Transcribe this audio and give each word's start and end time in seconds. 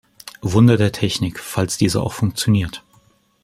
Wunder 0.41 0.77
der 0.77 0.91
Technik- 0.91 1.37
falls 1.39 1.77
diese 1.77 2.01
auch 2.01 2.13
funktioniert. 2.13 2.83